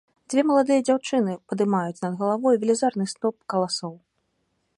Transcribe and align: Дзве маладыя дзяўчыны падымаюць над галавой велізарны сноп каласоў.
Дзве 0.33 0.43
маладыя 0.51 0.83
дзяўчыны 0.87 1.33
падымаюць 1.53 2.03
над 2.07 2.13
галавой 2.23 2.53
велізарны 2.65 3.05
сноп 3.13 3.35
каласоў. 3.57 3.93